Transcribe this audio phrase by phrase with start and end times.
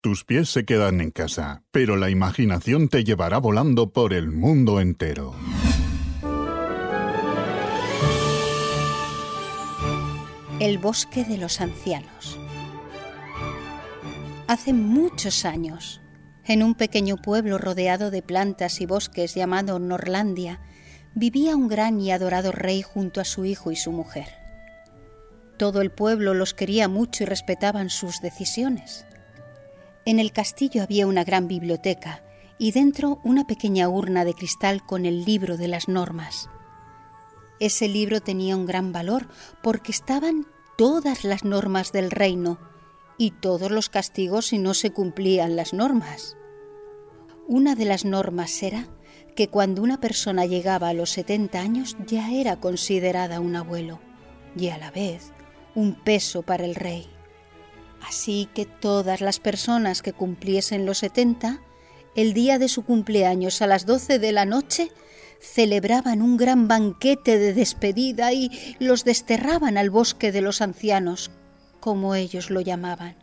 [0.00, 4.80] Tus pies se quedan en casa, pero la imaginación te llevará volando por el mundo
[4.80, 5.34] entero.
[10.60, 12.38] El bosque de los ancianos.
[14.46, 16.00] Hace muchos años,
[16.44, 20.60] en un pequeño pueblo rodeado de plantas y bosques llamado Norlandia,
[21.16, 24.28] vivía un gran y adorado rey junto a su hijo y su mujer.
[25.56, 29.07] Todo el pueblo los quería mucho y respetaban sus decisiones.
[30.08, 32.22] En el castillo había una gran biblioteca
[32.56, 36.48] y dentro una pequeña urna de cristal con el libro de las normas.
[37.60, 39.28] Ese libro tenía un gran valor
[39.62, 40.46] porque estaban
[40.78, 42.58] todas las normas del reino
[43.18, 46.38] y todos los castigos si no se cumplían las normas.
[47.46, 48.88] Una de las normas era
[49.36, 54.00] que cuando una persona llegaba a los 70 años ya era considerada un abuelo
[54.56, 55.34] y a la vez
[55.74, 57.17] un peso para el rey.
[58.06, 61.60] Así que todas las personas que cumpliesen los setenta,
[62.14, 64.90] el día de su cumpleaños a las doce de la noche,
[65.40, 71.30] celebraban un gran banquete de despedida y los desterraban al bosque de los ancianos,
[71.80, 73.16] como ellos lo llamaban.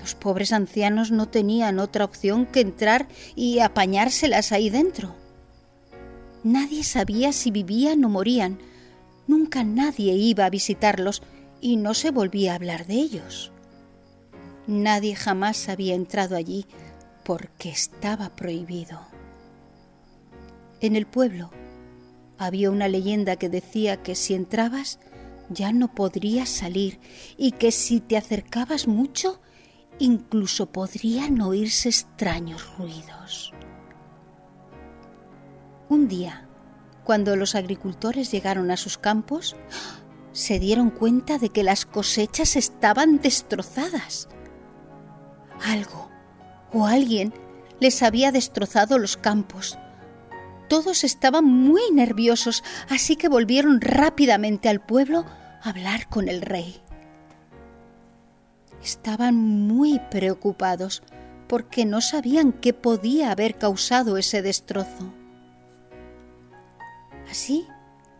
[0.00, 5.14] Los pobres ancianos no tenían otra opción que entrar y apañárselas ahí dentro.
[6.44, 8.58] Nadie sabía si vivían o morían.
[9.26, 11.22] Nunca nadie iba a visitarlos
[11.60, 13.52] y no se volvía a hablar de ellos.
[14.66, 16.66] Nadie jamás había entrado allí
[17.24, 19.00] porque estaba prohibido.
[20.80, 21.50] En el pueblo
[22.38, 24.98] había una leyenda que decía que si entrabas
[25.48, 27.00] ya no podrías salir
[27.36, 29.40] y que si te acercabas mucho
[29.98, 33.52] incluso podrían oírse extraños ruidos.
[35.88, 36.48] Un día,
[37.04, 39.56] cuando los agricultores llegaron a sus campos,
[40.36, 44.28] se dieron cuenta de que las cosechas estaban destrozadas.
[45.64, 46.10] Algo
[46.74, 47.32] o alguien
[47.80, 49.78] les había destrozado los campos.
[50.68, 55.24] Todos estaban muy nerviosos, así que volvieron rápidamente al pueblo
[55.62, 56.82] a hablar con el rey.
[58.82, 61.02] Estaban muy preocupados
[61.48, 65.14] porque no sabían qué podía haber causado ese destrozo.
[67.30, 67.66] Así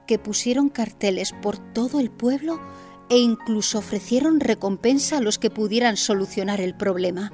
[0.06, 2.60] que pusieron carteles por todo el pueblo
[3.08, 7.32] e incluso ofrecieron recompensa a los que pudieran solucionar el problema.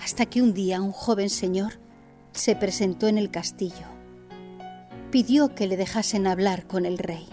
[0.00, 1.74] Hasta que un día un joven señor
[2.32, 3.86] se presentó en el castillo.
[5.10, 7.26] Pidió que le dejasen hablar con el rey.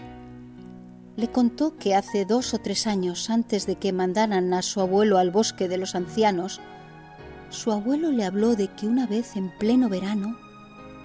[1.16, 5.18] Le contó que hace dos o tres años antes de que mandaran a su abuelo
[5.18, 6.60] al bosque de los ancianos,
[7.50, 10.36] su abuelo le habló de que una vez en pleno verano,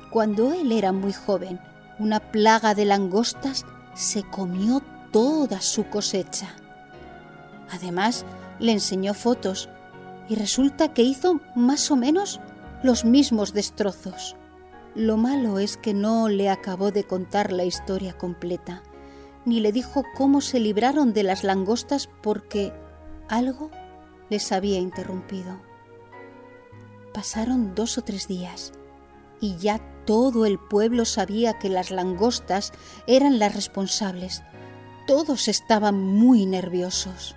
[0.10, 1.60] cuando él era muy joven,
[2.00, 6.56] una plaga de langostas se comió toda su cosecha.
[7.70, 8.26] Además,
[8.60, 9.70] le enseñó fotos
[10.28, 12.40] y resulta que hizo más o menos
[12.84, 14.36] los mismos destrozos.
[14.96, 18.82] Lo malo es que no le acabó de contar la historia completa,
[19.46, 22.74] ni le dijo cómo se libraron de las langostas porque
[23.28, 23.70] algo
[24.30, 25.60] les había interrumpido.
[27.14, 28.72] Pasaron dos o tres días
[29.42, 32.74] y ya todo el pueblo sabía que las langostas
[33.06, 34.42] eran las responsables.
[35.06, 37.36] Todos estaban muy nerviosos.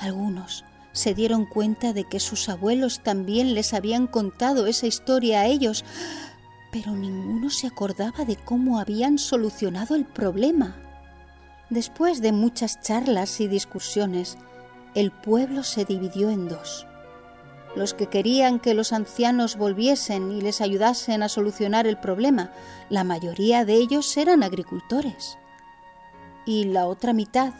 [0.00, 5.46] Algunos se dieron cuenta de que sus abuelos también les habían contado esa historia a
[5.46, 5.84] ellos,
[6.72, 10.74] pero ninguno se acordaba de cómo habían solucionado el problema.
[11.68, 14.38] Después de muchas charlas y discusiones,
[14.96, 16.88] el pueblo se dividió en dos
[17.76, 22.50] los que querían que los ancianos volviesen y les ayudasen a solucionar el problema,
[22.88, 25.38] la mayoría de ellos eran agricultores.
[26.46, 27.52] Y la otra mitad,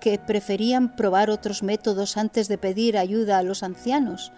[0.00, 4.32] que preferían probar otros métodos antes de pedir ayuda a los ancianos.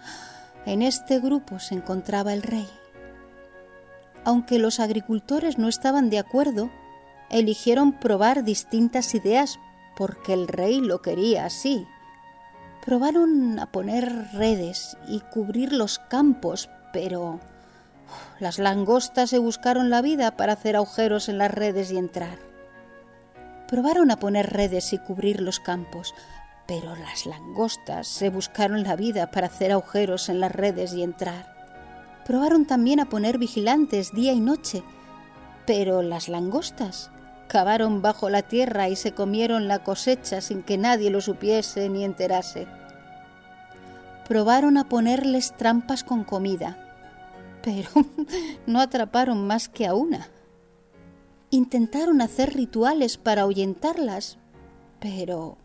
[0.65, 2.67] En este grupo se encontraba el rey.
[4.23, 6.69] Aunque los agricultores no estaban de acuerdo,
[7.29, 9.59] eligieron probar distintas ideas
[9.95, 11.87] porque el rey lo quería así.
[12.85, 17.39] Probaron a poner redes y cubrir los campos, pero
[18.39, 22.39] las langostas se buscaron la vida para hacer agujeros en las redes y entrar.
[23.67, 26.15] Probaron a poner redes y cubrir los campos,
[26.67, 31.53] pero las langostas se buscaron la vida para hacer agujeros en las redes y entrar.
[32.25, 34.83] Probaron también a poner vigilantes día y noche,
[35.67, 37.11] pero las langostas
[37.47, 42.03] cavaron bajo la tierra y se comieron la cosecha sin que nadie lo supiese ni
[42.03, 42.67] enterase.
[44.27, 46.77] Probaron a ponerles trampas con comida,
[47.61, 47.89] pero
[48.67, 50.29] no atraparon más que a una.
[51.49, 54.37] Intentaron hacer rituales para ahuyentarlas,
[54.99, 55.57] pero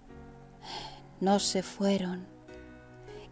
[1.20, 2.26] no se fueron.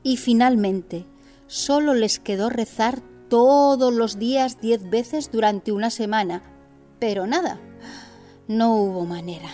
[0.03, 1.06] Y finalmente,
[1.47, 6.43] solo les quedó rezar todos los días diez veces durante una semana.
[7.00, 7.59] Pero nada,
[8.47, 9.50] no hubo manera.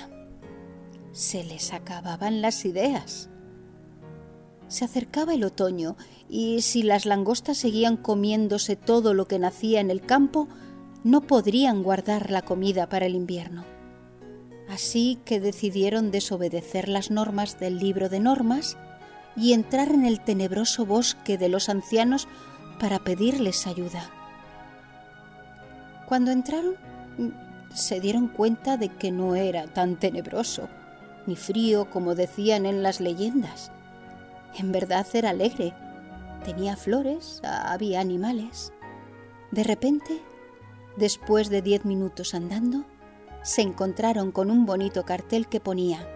[1.12, 3.31] Se les acababan las ideas.
[4.70, 5.96] Se acercaba el otoño
[6.28, 10.46] y si las langostas seguían comiéndose todo lo que nacía en el campo,
[11.02, 13.64] no podrían guardar la comida para el invierno.
[14.69, 18.76] Así que decidieron desobedecer las normas del libro de normas
[19.37, 22.28] y entrar en el tenebroso bosque de los ancianos
[22.78, 24.08] para pedirles ayuda.
[26.06, 26.76] Cuando entraron,
[27.75, 30.69] se dieron cuenta de que no era tan tenebroso,
[31.26, 33.73] ni frío como decían en las leyendas.
[34.56, 35.75] En verdad era alegre.
[36.44, 38.73] Tenía flores, había animales.
[39.50, 40.20] De repente,
[40.97, 42.85] después de diez minutos andando,
[43.43, 46.06] se encontraron con un bonito cartel que ponía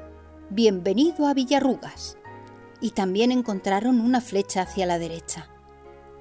[0.51, 2.19] Bienvenido a Villarrugas.
[2.81, 5.49] Y también encontraron una flecha hacia la derecha.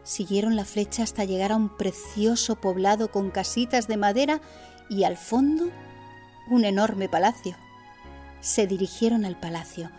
[0.04, 4.42] Siguieron la flecha hasta llegar a un precioso poblado con casitas de madera
[4.90, 5.70] y al fondo
[6.50, 7.56] un enorme palacio.
[8.40, 9.92] Se dirigieron al palacio,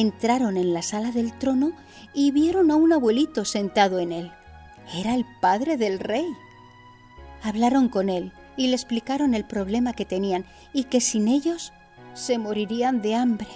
[0.00, 1.72] entraron en la sala del trono
[2.12, 4.32] y vieron a un abuelito sentado en él.
[4.94, 6.26] Era el padre del rey.
[7.42, 11.72] Hablaron con él y le explicaron el problema que tenían y que sin ellos
[12.14, 13.48] se morirían de hambre.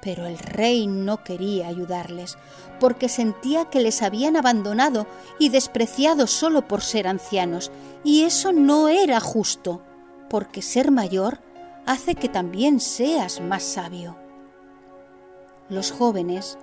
[0.00, 2.36] Pero el rey no quería ayudarles,
[2.80, 5.06] porque sentía que les habían abandonado
[5.38, 7.70] y despreciado solo por ser ancianos,
[8.04, 9.82] y eso no era justo,
[10.30, 11.40] porque ser mayor
[11.86, 14.25] hace que también seas más sabio.
[15.68, 16.58] Los jóvenes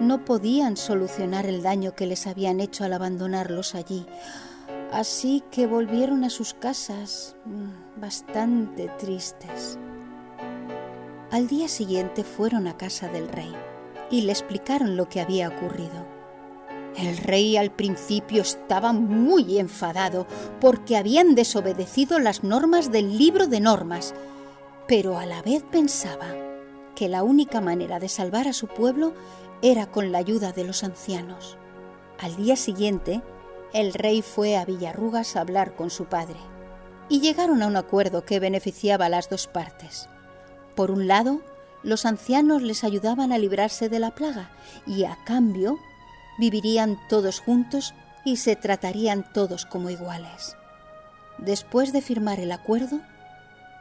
[0.00, 4.06] no podían solucionar el daño que les habían hecho al abandonarlos allí,
[4.92, 9.78] Así que volvieron a sus casas mm, bastante tristes.
[11.30, 13.54] Al día siguiente fueron a casa del rey
[14.10, 16.06] y le explicaron lo que había ocurrido.
[16.96, 20.26] El rey al principio estaba muy enfadado
[20.58, 24.14] porque habían desobedecido las normas del libro de normas,
[24.88, 26.47] pero a la vez pensaba
[26.98, 29.14] que la única manera de salvar a su pueblo
[29.62, 31.56] era con la ayuda de los ancianos.
[32.18, 33.22] Al día siguiente,
[33.72, 36.40] el rey fue a Villarrugas a hablar con su padre
[37.08, 40.08] y llegaron a un acuerdo que beneficiaba a las dos partes.
[40.74, 41.40] Por un lado,
[41.84, 44.50] los ancianos les ayudaban a librarse de la plaga
[44.84, 45.78] y a cambio
[46.36, 47.94] vivirían todos juntos
[48.24, 50.56] y se tratarían todos como iguales.
[51.38, 52.98] Después de firmar el acuerdo,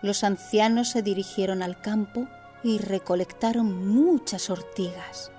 [0.04, 2.28] los ancianos se dirigieron al campo
[2.64, 5.32] y recolectaron muchas ortigas.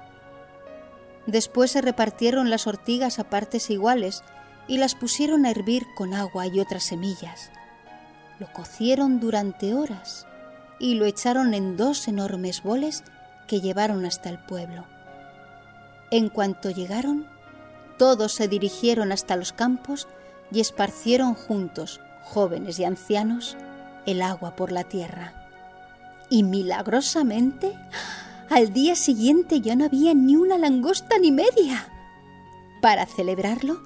[1.27, 4.23] Después se repartieron las ortigas a partes iguales
[4.67, 7.51] y las pusieron a hervir con agua y otras semillas.
[8.39, 10.27] Lo cocieron durante horas
[10.79, 13.03] y lo echaron en dos enormes boles
[13.47, 14.87] que llevaron hasta el pueblo.
[16.11, 17.27] En cuanto llegaron,
[17.99, 20.07] todos se dirigieron hasta los campos
[20.51, 23.57] y esparcieron juntos, jóvenes y ancianos,
[24.07, 25.48] el agua por la tierra.
[26.31, 27.73] Y milagrosamente,
[28.51, 31.89] al día siguiente ya no había ni una langosta ni media.
[32.81, 33.81] Para celebrarlo,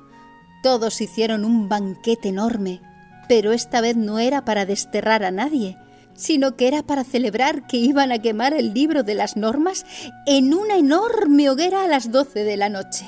[0.62, 2.80] todos hicieron un banquete enorme,
[3.28, 5.78] pero esta vez no era para desterrar a nadie,
[6.14, 9.84] sino que era para celebrar que iban a quemar el libro de las normas
[10.26, 13.06] en una enorme hoguera a las doce de la noche.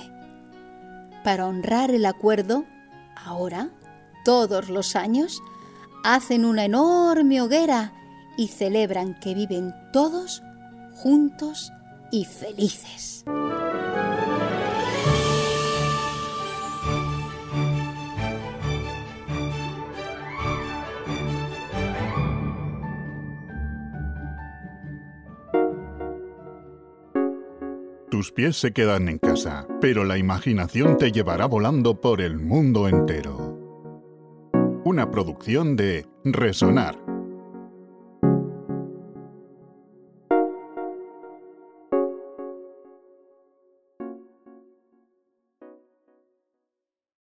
[1.22, 2.64] Para honrar el acuerdo,
[3.14, 3.70] ahora,
[4.25, 5.40] todos los años,
[6.02, 7.92] hacen una enorme hoguera
[8.37, 10.43] y celebran que viven todos
[10.93, 11.73] juntos
[12.11, 13.25] y felices.
[28.11, 32.87] Tus pies se quedan en casa, pero la imaginación te llevará volando por el mundo
[32.87, 33.59] entero.
[34.85, 37.13] Una producción de Resonar